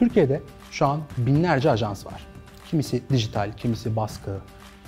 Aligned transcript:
Türkiye'de 0.00 0.42
şu 0.70 0.86
an 0.86 1.00
binlerce 1.18 1.70
ajans 1.70 2.06
var. 2.06 2.26
Kimisi 2.70 3.02
dijital, 3.10 3.52
kimisi 3.56 3.96
baskı, 3.96 4.38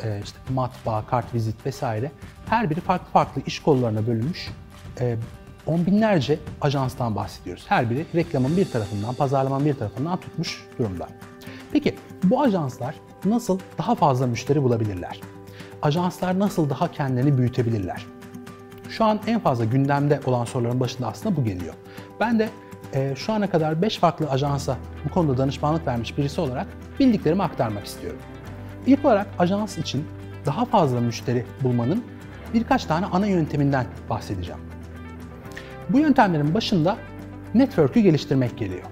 e, 0.03 0.21
işte 0.25 0.39
matbaa, 0.55 1.07
kart 1.07 1.35
vizit 1.35 1.67
vesaire. 1.67 2.13
Her 2.47 2.71
biri 2.71 2.81
farklı 2.81 3.07
farklı 3.13 3.43
iş 3.47 3.61
kollarına 3.61 4.07
bölünmüş 4.07 4.51
e, 5.01 5.17
on 5.67 5.87
binlerce 5.87 6.39
ajanstan 6.61 7.17
bahsediyoruz. 7.17 7.65
Her 7.69 7.91
biri 7.91 8.07
reklamın 8.15 8.57
bir 8.57 8.71
tarafından, 8.71 9.15
pazarlamanın 9.15 9.67
bir 9.67 9.75
tarafından 9.75 10.21
tutmuş 10.21 10.67
durumda. 10.79 11.09
Peki 11.73 11.95
bu 12.25 12.43
ajanslar 12.43 12.95
nasıl 13.25 13.59
daha 13.79 13.95
fazla 13.95 14.27
müşteri 14.27 14.63
bulabilirler? 14.63 15.21
Ajanslar 15.83 16.39
nasıl 16.39 16.71
daha 16.71 16.93
kendilerini 16.93 17.39
büyütebilirler? 17.39 18.07
Şu 18.89 19.05
an 19.05 19.21
en 19.27 19.41
fazla 19.41 19.65
gündemde 19.65 20.21
olan 20.25 20.45
soruların 20.45 20.81
başında 20.81 21.09
aslında 21.09 21.37
bu 21.37 21.45
geliyor. 21.45 21.75
Ben 22.21 22.39
de 22.39 22.49
e, 22.95 23.15
şu 23.17 23.33
ana 23.33 23.51
kadar 23.51 23.83
5 23.83 23.99
farklı 23.99 24.31
ajansa 24.31 24.77
bu 25.05 25.09
konuda 25.09 25.39
danışmanlık 25.39 25.87
vermiş 25.87 26.19
birisi 26.19 26.41
olarak 26.41 26.67
bildiklerimi 27.01 27.43
aktarmak 27.43 27.87
istiyorum. 27.87 28.21
İlk 28.87 29.05
olarak 29.05 29.27
ajans 29.39 29.79
için 29.79 30.05
daha 30.47 30.65
fazla 30.65 31.01
müşteri 31.01 31.47
bulmanın 31.63 32.05
birkaç 32.55 32.85
tane 32.85 33.07
ana 33.07 33.27
yönteminden 33.27 33.87
bahsedeceğim. 34.11 34.61
Bu 35.89 35.99
yöntemlerin 35.99 36.55
başında 36.55 36.97
network'ü 37.55 38.01
geliştirmek 38.01 38.59
geliyor. 38.59 38.83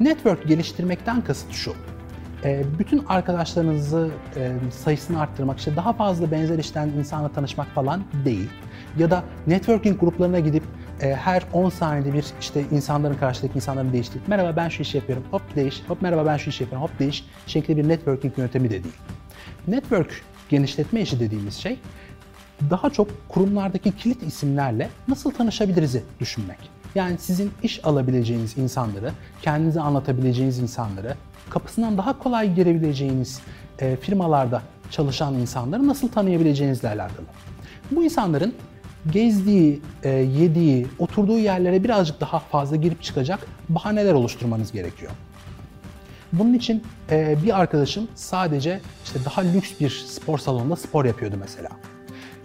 Network 0.00 0.48
geliştirmekten 0.48 1.24
kasıt 1.24 1.52
şu. 1.52 1.74
E, 2.44 2.62
bütün 2.78 3.04
arkadaşlarınızı 3.08 4.10
e, 4.36 4.52
sayısını 4.70 5.20
arttırmak, 5.20 5.58
işte 5.58 5.76
daha 5.76 5.92
fazla 5.92 6.30
benzer 6.30 6.58
işten 6.58 6.88
insanla 6.88 7.28
tanışmak 7.28 7.66
falan 7.68 8.02
değil. 8.24 8.50
Ya 8.98 9.10
da 9.10 9.24
networking 9.46 10.00
gruplarına 10.00 10.40
gidip 10.40 10.62
e, 11.00 11.14
her 11.14 11.42
10 11.52 11.70
saniyede 11.70 12.12
bir 12.12 12.24
işte 12.40 12.64
insanların 12.70 13.14
karşıdaki 13.14 13.54
insanların 13.54 13.92
değiştirip 13.92 14.28
merhaba 14.28 14.56
ben 14.56 14.68
şu 14.68 14.82
işi 14.82 14.96
yapıyorum 14.96 15.24
hop 15.30 15.56
değiş, 15.56 15.82
hop 15.88 16.02
merhaba 16.02 16.26
ben 16.26 16.36
şu 16.36 16.50
işi 16.50 16.62
yapıyorum 16.62 16.88
hop 16.88 16.98
değiş 16.98 17.24
şekli 17.46 17.76
bir 17.76 17.88
networking 17.88 18.38
yöntemi 18.38 18.70
de 18.70 18.84
değil. 18.84 18.96
Network 19.68 20.22
genişletme 20.48 21.00
işi 21.00 21.20
dediğimiz 21.20 21.54
şey 21.54 21.78
daha 22.70 22.90
çok 22.90 23.08
kurumlardaki 23.28 23.96
kilit 23.96 24.22
isimlerle 24.22 24.88
nasıl 25.08 25.30
tanışabiliriz'i 25.30 26.02
düşünmek. 26.20 26.58
Yani 26.94 27.18
sizin 27.18 27.50
iş 27.62 27.84
alabileceğiniz 27.84 28.58
insanları, 28.58 29.12
kendinizi 29.42 29.80
anlatabileceğiniz 29.80 30.58
insanları, 30.58 31.16
kapısından 31.50 31.98
daha 31.98 32.18
kolay 32.18 32.54
girebileceğiniz 32.54 33.40
e, 33.78 33.96
firmalarda 33.96 34.62
çalışan 34.90 35.34
insanları 35.34 35.86
nasıl 35.86 36.08
tanıyabileceğinizle 36.08 36.88
alakalı. 36.88 37.26
Bu 37.90 38.04
insanların 38.04 38.54
gezdiği, 39.12 39.80
e, 40.02 40.08
yediği, 40.08 40.86
oturduğu 40.98 41.38
yerlere 41.38 41.84
birazcık 41.84 42.20
daha 42.20 42.38
fazla 42.38 42.76
girip 42.76 43.02
çıkacak 43.02 43.46
bahaneler 43.68 44.14
oluşturmanız 44.14 44.72
gerekiyor. 44.72 45.12
Bunun 46.32 46.54
için 46.54 46.82
e, 47.10 47.36
bir 47.44 47.60
arkadaşım 47.60 48.08
sadece 48.14 48.80
işte 49.04 49.18
daha 49.24 49.40
lüks 49.40 49.72
bir 49.80 49.90
spor 49.90 50.38
salonunda 50.38 50.76
spor 50.76 51.04
yapıyordu 51.04 51.36
mesela. 51.40 51.68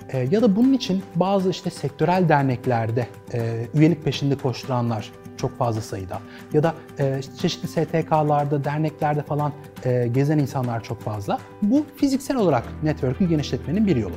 E, 0.10 0.28
ya 0.32 0.42
da 0.42 0.56
bunun 0.56 0.74
için 0.74 1.04
bazı 1.16 1.50
işte 1.50 1.70
sektörel 1.70 2.30
derneklerde 2.30 3.08
e, 3.34 3.68
üyelik 3.74 4.04
peşinde 4.04 4.36
koşturanlar 4.36 5.12
çok 5.44 5.58
fazla 5.58 5.82
sayıda. 5.82 6.20
Ya 6.54 6.64
da 6.64 6.74
e, 7.00 7.22
çeşitli 7.42 7.68
STK'larda, 7.68 8.64
derneklerde 8.64 9.22
falan 9.22 9.52
e, 9.86 10.08
gezen 10.08 10.38
insanlar 10.40 10.84
çok 10.84 11.02
fazla. 11.02 11.40
Bu 11.62 11.86
fiziksel 11.96 12.38
olarak 12.38 12.64
network'ü 12.84 13.30
genişletmenin 13.30 13.88
bir 13.88 13.96
yolu. 13.96 14.14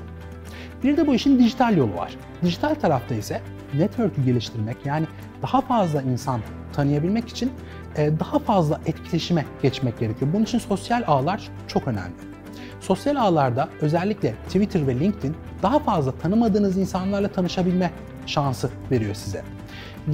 Bir 0.83 0.97
de 0.97 1.07
bu 1.07 1.15
işin 1.15 1.39
dijital 1.39 1.77
yolu 1.77 1.95
var. 1.95 2.17
Dijital 2.43 2.75
tarafta 2.75 3.15
ise 3.15 3.41
network'ü 3.75 4.25
geliştirmek 4.25 4.77
yani 4.87 5.07
daha 5.43 5.61
fazla 5.61 6.03
insan 6.03 6.41
tanıyabilmek 6.73 7.29
için 7.29 7.53
e, 7.97 8.19
daha 8.21 8.39
fazla 8.39 8.81
etkileşime 8.87 9.45
geçmek 9.63 9.99
gerekiyor. 9.99 10.33
Bunun 10.33 10.45
için 10.45 10.59
sosyal 10.59 11.03
ağlar 11.07 11.49
çok 11.69 11.89
önemli. 11.89 12.36
Sosyal 12.81 13.17
ağlarda 13.17 13.69
özellikle 13.81 14.35
Twitter 14.47 14.87
ve 14.87 15.01
LinkedIn 15.01 15.37
daha 15.63 15.79
fazla 15.79 16.13
tanımadığınız 16.13 16.77
insanlarla 16.77 17.29
tanışabilme 17.29 17.91
şansı 18.27 18.71
veriyor 18.91 19.15
size. 19.15 19.43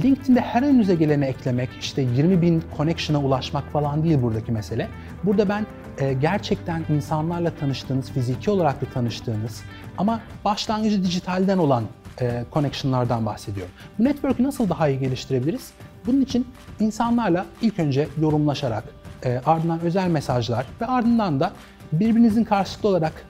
LinkedIn'de 0.03 0.41
her 0.41 0.63
önünüze 0.63 0.95
geleni 0.95 1.25
eklemek, 1.25 1.69
işte 1.81 2.01
20 2.01 2.41
bin 2.41 2.63
connection'a 2.77 3.23
ulaşmak 3.23 3.71
falan 3.71 4.03
değil 4.03 4.21
buradaki 4.21 4.51
mesele. 4.51 4.89
Burada 5.23 5.49
ben 5.49 5.65
e, 5.99 6.13
gerçekten 6.13 6.85
insanlarla 6.89 7.51
tanıştığınız, 7.59 8.11
fiziki 8.11 8.51
olarak 8.51 8.81
da 8.81 8.85
tanıştığınız 8.85 9.61
ama 9.97 10.19
başlangıcı 10.45 11.03
dijitalden 11.03 11.57
olan 11.57 11.83
e, 12.21 12.43
connection'lardan 12.53 13.25
bahsediyorum. 13.25 13.73
Bu 13.99 14.03
network'ü 14.03 14.43
nasıl 14.43 14.69
daha 14.69 14.87
iyi 14.89 14.99
geliştirebiliriz? 14.99 15.71
Bunun 16.05 16.21
için 16.21 16.47
insanlarla 16.79 17.45
ilk 17.61 17.79
önce 17.79 18.07
yorumlaşarak, 18.21 18.83
e, 19.25 19.41
ardından 19.45 19.79
özel 19.79 20.07
mesajlar 20.07 20.65
ve 20.81 20.85
ardından 20.85 21.39
da 21.39 21.51
birbirinizin 21.99 22.43
karşılıklı 22.43 22.89
olarak 22.89 23.25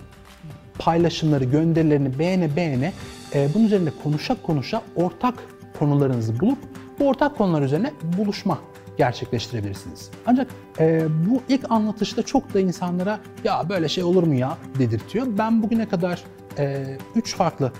paylaşımları, 0.80 1.44
gönderilerini 1.44 2.20
beğene 2.20 2.56
beğene 2.56 2.94
e, 3.36 3.50
bunun 3.54 3.66
üzerinde 3.66 3.92
konuşa 4.04 4.36
konuşa 4.42 4.82
ortak 4.96 5.44
konularınızı 5.80 6.40
bulup 6.40 6.58
bu 7.00 7.08
ortak 7.08 7.38
konular 7.38 7.62
üzerine 7.62 7.92
buluşma 8.18 8.60
gerçekleştirebilirsiniz. 8.98 10.12
Ancak 10.26 10.48
e, 10.80 11.06
bu 11.30 11.42
ilk 11.50 11.72
anlatışta 11.72 12.24
çok 12.24 12.54
da 12.54 12.60
insanlara 12.60 13.20
ya 13.44 13.70
böyle 13.70 13.90
şey 13.90 14.04
olur 14.04 14.24
mu 14.24 14.36
ya 14.36 14.58
dedirtiyor. 14.80 15.28
Ben 15.38 15.64
bugüne 15.64 15.90
kadar 15.90 16.24
3 16.52 16.60
e, 16.60 16.98
üç 17.16 17.36
farklı 17.36 17.72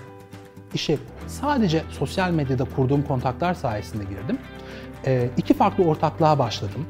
işe 0.74 0.98
sadece 1.26 1.82
sosyal 1.90 2.30
medyada 2.30 2.64
kurduğum 2.76 3.02
kontaklar 3.02 3.54
sayesinde 3.54 4.04
girdim. 4.04 4.38
E, 5.06 5.30
iki 5.36 5.54
farklı 5.54 5.84
ortaklığa 5.84 6.38
başladım 6.38 6.86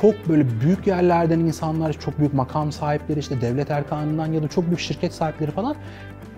çok 0.00 0.28
böyle 0.28 0.60
büyük 0.60 0.86
yerlerden 0.86 1.40
insanlar, 1.40 1.92
çok 1.92 2.18
büyük 2.18 2.34
makam 2.34 2.72
sahipleri, 2.72 3.18
işte 3.18 3.40
devlet 3.40 3.70
erkanından 3.70 4.32
ya 4.32 4.42
da 4.42 4.48
çok 4.48 4.66
büyük 4.66 4.80
şirket 4.80 5.14
sahipleri 5.14 5.50
falan 5.50 5.76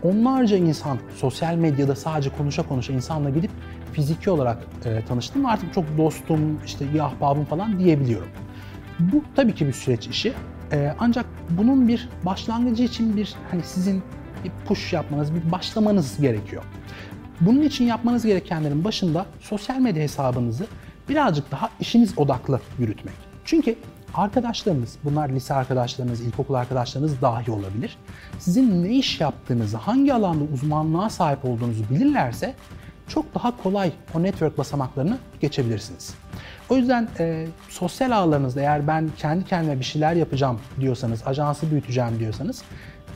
onlarca 0.03 0.57
insan 0.57 0.99
sosyal 1.17 1.55
medyada 1.55 1.97
sadece 1.97 2.31
konuşa 2.31 2.69
konuşa 2.69 2.93
insanla 2.93 3.31
gidip 3.31 3.51
fiziki 3.93 4.31
olarak 4.31 4.59
e, 4.85 5.05
tanıştım. 5.05 5.47
Artık 5.47 5.75
çok 5.75 5.85
dostum, 5.99 6.61
işte 6.65 6.87
iyi 6.93 7.03
ahbabım 7.03 7.45
falan 7.45 7.79
diyebiliyorum. 7.79 8.29
Bu 8.99 9.25
tabii 9.37 9.55
ki 9.55 9.67
bir 9.67 9.73
süreç 9.73 10.07
işi. 10.07 10.33
E, 10.73 10.95
ancak 10.99 11.27
bunun 11.51 11.89
bir 11.89 12.09
başlangıcı 12.27 12.83
için 12.83 13.17
bir 13.17 13.35
hani 13.51 13.63
sizin 13.63 14.03
bir 14.45 14.51
push 14.67 14.93
yapmanız, 14.93 15.35
bir 15.35 15.53
başlamanız 15.53 16.21
gerekiyor. 16.21 16.63
Bunun 17.41 17.63
için 17.63 17.85
yapmanız 17.85 18.27
gerekenlerin 18.27 18.85
başında 18.85 19.27
sosyal 19.41 19.79
medya 19.79 20.03
hesabınızı 20.03 20.67
birazcık 21.09 21.51
daha 21.51 21.71
işiniz 21.81 22.19
odaklı 22.19 22.61
yürütmek. 22.79 23.30
Çünkü 23.51 23.77
arkadaşlarınız, 24.15 24.97
bunlar 25.05 25.29
lise 25.29 25.55
arkadaşlarınız, 25.55 26.21
ilkokul 26.21 26.55
arkadaşlarınız 26.55 27.21
dahi 27.21 27.51
olabilir. 27.51 27.99
Sizin 28.39 28.85
ne 28.85 28.91
iş 28.91 29.21
yaptığınızı, 29.21 29.77
hangi 29.77 30.15
alanda 30.15 30.45
uzmanlığa 30.55 31.11
sahip 31.11 31.45
olduğunuzu 31.45 31.85
bilirlerse 31.91 32.55
çok 33.09 33.35
daha 33.35 33.63
kolay 33.63 33.93
o 34.15 34.23
network 34.23 34.59
basamaklarını 34.59 35.19
geçebilirsiniz. 35.41 36.15
O 36.69 36.77
yüzden 36.77 37.09
e, 37.19 37.47
sosyal 37.69 38.11
ağlarınızda 38.11 38.61
eğer 38.61 38.87
ben 38.87 39.11
kendi 39.19 39.45
kendime 39.45 39.79
bir 39.79 39.85
şeyler 39.85 40.13
yapacağım 40.13 40.61
diyorsanız, 40.81 41.27
ajansı 41.27 41.71
büyüteceğim 41.71 42.19
diyorsanız 42.19 42.63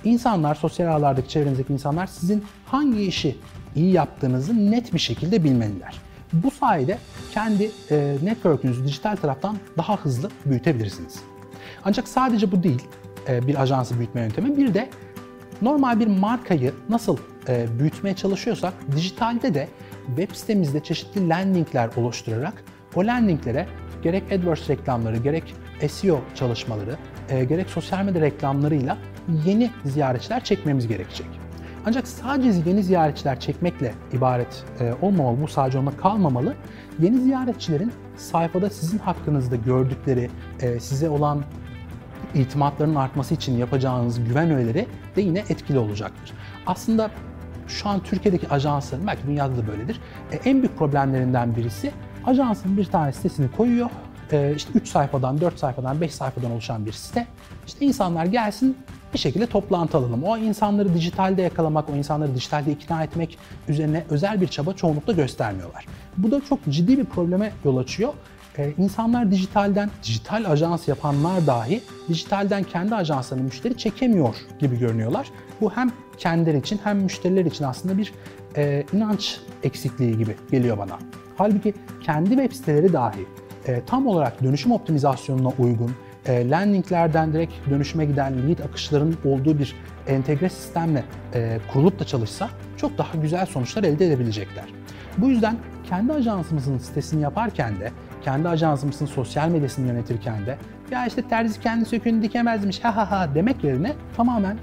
insanlar, 0.05 0.55
sosyal 0.55 0.87
ağlardaki 0.97 1.29
çevrenizdeki 1.29 1.73
insanlar 1.73 2.07
sizin 2.07 2.45
hangi 2.67 3.03
işi 3.03 3.39
iyi 3.77 3.93
yaptığınızı 3.93 4.71
net 4.71 4.95
bir 4.95 4.99
şekilde 4.99 5.45
bilmeliler. 5.45 5.95
Bu 6.43 6.51
sayede 6.51 6.99
kendi 7.35 7.71
e, 7.91 8.17
network'ünüzü 8.23 8.85
dijital 8.85 9.17
taraftan 9.17 9.57
daha 9.77 9.97
hızlı 9.97 10.31
büyütebilirsiniz. 10.47 11.21
Ancak 11.85 12.09
sadece 12.09 12.53
bu 12.53 12.63
değil 12.63 12.83
e, 13.29 13.47
bir 13.47 13.63
ajansı 13.63 13.99
büyütme 13.99 14.21
yöntemi. 14.21 14.57
Bir 14.57 14.75
de 14.75 14.91
normal 15.63 16.01
bir 16.01 16.07
markayı 16.07 16.75
nasıl 16.89 17.17
e, 17.49 17.67
büyütmeye 17.79 18.17
çalışıyorsak 18.17 18.75
dijitalde 18.97 19.55
de 19.55 19.69
web 20.07 20.35
sitemizde 20.35 20.83
çeşitli 20.83 21.29
landingler 21.29 21.91
oluşturarak 21.97 22.65
o 22.95 23.07
landinglere 23.07 23.67
gerek 24.03 24.33
AdWords 24.33 24.71
reklamları, 24.71 25.17
gerek 25.17 25.55
SEO 25.89 26.21
çalışmaları, 26.35 26.97
e, 27.29 27.45
gerek 27.45 27.71
sosyal 27.71 28.05
medya 28.05 28.23
reklamlarıyla 28.23 28.99
yeni 29.47 29.71
ziyaretçiler 29.85 30.45
çekmemiz 30.45 30.89
gerekecek. 30.89 31.44
Ancak 31.87 32.09
sadece 32.09 32.71
yeni 32.71 32.83
ziyaretçiler 32.83 33.41
çekmekle 33.41 33.95
ibaret 34.13 34.65
e, 34.81 34.93
olmamalı, 35.03 35.43
bu 35.43 35.49
sadece 35.49 35.79
ona 35.79 35.97
kalmamalı. 35.97 36.55
Yeni 37.01 37.21
ziyaretçilerin 37.21 37.93
sayfada 38.17 38.71
sizin 38.71 38.99
hakkınızda 38.99 39.57
gördükleri, 39.57 40.31
e, 40.61 40.81
size 40.81 41.09
olan 41.09 41.45
itimatlarının 42.35 42.95
artması 42.95 43.35
için 43.35 43.59
yapacağınız 43.59 44.25
güven 44.25 44.51
öğeleri 44.51 44.87
de 45.17 45.21
yine 45.21 45.39
etkili 45.39 45.79
olacaktır. 45.79 46.33
Aslında 46.67 47.11
şu 47.69 47.89
an 47.89 48.01
Türkiye'deki 48.01 48.49
ajansların, 48.49 49.07
belki 49.07 49.27
dünyada 49.27 49.57
da 49.57 49.67
böyledir, 49.67 50.01
e, 50.33 50.37
en 50.37 50.63
büyük 50.63 50.79
problemlerinden 50.79 51.57
birisi 51.57 51.93
ajansın 52.27 52.77
bir 52.77 52.85
tane 52.85 53.13
sitesini 53.13 53.51
koyuyor, 53.51 53.91
işte 54.57 54.73
3 54.75 54.89
sayfadan, 54.89 55.41
4 55.41 55.59
sayfadan, 55.59 56.01
5 56.01 56.15
sayfadan 56.15 56.51
oluşan 56.51 56.87
bir 56.87 56.93
site. 56.93 57.27
İşte 57.67 57.87
insanlar 57.87 58.25
gelsin, 58.27 58.77
bir 59.15 59.19
şekilde 59.19 59.47
toplantı 59.47 59.99
alalım. 59.99 60.25
O 60.25 60.37
insanları 60.39 60.95
dijitalde 60.95 61.43
yakalamak, 61.43 61.91
o 61.91 61.97
insanları 61.97 62.35
dijitalde 62.35 62.73
ikna 62.73 63.05
etmek 63.05 63.39
üzerine 63.69 64.05
özel 64.11 64.41
bir 64.41 64.49
çaba 64.49 64.73
çoğunlukla 64.73 65.13
göstermiyorlar. 65.13 65.87
Bu 66.17 66.31
da 66.31 66.45
çok 66.45 66.59
ciddi 66.71 66.99
bir 66.99 67.05
probleme 67.05 67.53
yol 67.65 67.77
açıyor. 67.77 68.13
e, 68.59 68.73
insanlar 68.79 69.31
dijitalden, 69.31 69.91
dijital 70.03 70.51
ajans 70.51 70.89
yapanlar 70.89 71.47
dahi 71.47 71.81
dijitalden 72.09 72.63
kendi 72.63 72.95
ajanslarına 72.95 73.45
müşteri 73.45 73.77
çekemiyor 73.77 74.37
gibi 74.59 74.79
görünüyorlar. 74.79 75.31
Bu 75.61 75.71
hem 75.71 75.93
kendileri 76.19 76.59
için 76.59 76.81
hem 76.85 76.99
müşteriler 76.99 77.45
için 77.45 77.65
aslında 77.65 77.99
bir 77.99 78.13
e, 78.57 78.85
inanç 78.93 79.41
eksikliği 79.63 80.19
gibi 80.19 80.37
geliyor 80.51 80.79
bana. 80.79 80.99
Halbuki 81.37 81.75
kendi 82.01 82.31
web 82.31 82.53
siteleri 82.53 82.93
dahi 82.93 83.27
e, 83.67 83.85
tam 83.85 84.07
olarak 84.07 84.43
dönüşüm 84.43 84.73
optimizasyonuna 84.73 85.53
uygun, 85.59 85.91
e, 86.27 86.51
landinglerden 86.51 87.33
direkt 87.33 87.53
dönüşüme 87.71 88.05
giden 88.05 88.49
lead 88.49 88.59
akışlarının 88.59 89.17
olduğu 89.25 89.59
bir 89.59 89.77
entegre 90.07 90.49
sistemle 90.49 91.05
e, 91.35 91.59
kurulup 91.73 91.99
da 91.99 92.05
çalışsa 92.05 92.49
çok 92.77 92.99
daha 92.99 93.19
güzel 93.19 93.47
sonuçlar 93.47 93.85
elde 93.85 94.07
edebilecekler. 94.07 94.65
Bu 95.19 95.29
yüzden 95.29 95.57
kendi 95.89 96.13
ajansımızın 96.13 96.79
sitesini 96.79 97.23
yaparken 97.23 97.81
de, 97.81 97.93
kendi 98.25 98.49
ajansımızın 98.49 99.07
sosyal 99.07 99.49
medyasını 99.49 99.87
yönetirken 99.87 100.47
de 100.47 100.59
ya 100.91 101.07
işte 101.07 101.23
terzi 101.29 101.61
kendi 101.61 101.85
söküğünü 101.85 102.23
dikemezmiş 102.23 102.85
ha 102.85 102.97
ha 102.97 103.11
ha 103.11 103.29
demek 103.35 103.65
yerine 103.65 103.93
tamamen 104.17 104.59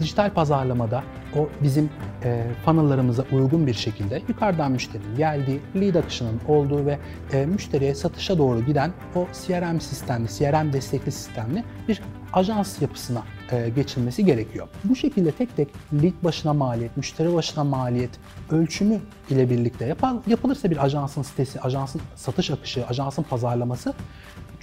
dijital 0.00 0.30
pazarlamada 0.30 1.02
o 1.38 1.48
bizim 1.62 1.90
e, 2.24 2.44
funnel'larımıza 2.64 3.24
uygun 3.32 3.66
bir 3.66 3.74
şekilde 3.74 4.22
yukarıdan 4.28 4.72
müşterinin 4.72 5.16
geldiği, 5.16 5.60
lead 5.80 5.94
akışının 5.94 6.40
olduğu 6.48 6.86
ve 6.86 6.98
e, 7.32 7.46
müşteriye 7.46 7.94
satışa 7.94 8.38
doğru 8.38 8.64
giden 8.64 8.92
o 9.14 9.26
CRM 9.46 9.80
sistemli, 9.80 10.28
CRM 10.28 10.72
destekli 10.72 11.12
sistemli 11.12 11.64
bir 11.88 12.02
ajans 12.32 12.82
yapısına 12.82 13.22
e, 13.52 13.68
geçilmesi 13.68 14.24
gerekiyor. 14.24 14.68
Bu 14.84 14.96
şekilde 14.96 15.32
tek 15.32 15.56
tek 15.56 15.68
lead 16.02 16.24
başına 16.24 16.52
maliyet, 16.52 16.96
müşteri 16.96 17.34
başına 17.34 17.64
maliyet 17.64 18.10
ölçümü 18.50 19.00
ile 19.30 19.50
birlikte 19.50 19.86
yapal, 19.86 20.16
yapılırsa 20.26 20.70
bir 20.70 20.84
ajansın 20.84 21.22
sitesi, 21.22 21.60
ajansın 21.60 22.00
satış 22.14 22.50
akışı, 22.50 22.86
ajansın 22.86 23.22
pazarlaması 23.22 23.94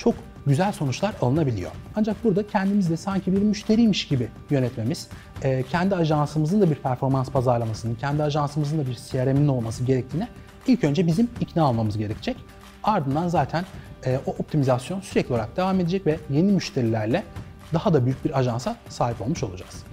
çok 0.03 0.15
güzel 0.47 0.71
sonuçlar 0.71 1.13
alınabiliyor. 1.21 1.71
Ancak 1.95 2.23
burada 2.23 2.47
kendimiz 2.47 2.89
de 2.89 2.97
sanki 2.97 3.33
bir 3.33 3.41
müşteriymiş 3.41 4.07
gibi 4.07 4.27
yönetmemiz, 4.49 5.07
e, 5.43 5.63
kendi 5.63 5.95
ajansımızın 5.95 6.61
da 6.61 6.69
bir 6.69 6.75
performans 6.75 7.29
pazarlamasının, 7.29 7.95
kendi 7.95 8.23
ajansımızın 8.23 8.79
da 8.79 8.87
bir 8.87 8.95
CRM'inin 8.95 9.47
olması 9.47 9.83
gerektiğine 9.83 10.27
ilk 10.67 10.83
önce 10.83 11.07
bizim 11.07 11.29
ikna 11.39 11.69
olmamız 11.69 11.97
gerekecek. 11.97 12.37
Ardından 12.83 13.27
zaten 13.27 13.65
e, 14.05 14.19
o 14.25 14.31
optimizasyon 14.31 15.01
sürekli 15.01 15.33
olarak 15.33 15.57
devam 15.57 15.79
edecek 15.79 16.05
ve 16.05 16.19
yeni 16.29 16.51
müşterilerle 16.51 17.23
daha 17.73 17.93
da 17.93 18.05
büyük 18.05 18.25
bir 18.25 18.39
ajansa 18.39 18.75
sahip 18.89 19.21
olmuş 19.21 19.43
olacağız. 19.43 19.90